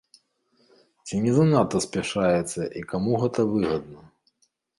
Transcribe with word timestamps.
Ці 1.05 1.19
не 1.25 1.33
занадта 1.39 1.81
спяшаецца 1.87 2.61
і 2.81 2.83
каму 2.95 3.13
гэта 3.27 3.39
выгадна? 3.53 4.01